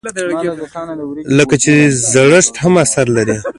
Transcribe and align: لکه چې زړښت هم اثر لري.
لکه 1.39 1.55
چې 1.63 1.73
زړښت 2.11 2.53
هم 2.63 2.73
اثر 2.83 3.05
لري. 3.17 3.37